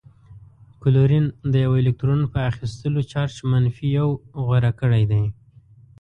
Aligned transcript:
کلورین 0.81 1.25
د 1.51 1.53
یوه 1.65 1.77
الکترون 1.83 2.21
په 2.33 2.39
اخیستلو 2.51 2.99
چارج 3.11 3.35
منفي 3.51 3.87
یو 3.99 4.07
غوره 4.43 4.71
کړی 4.79 5.03
دی. 5.11 5.23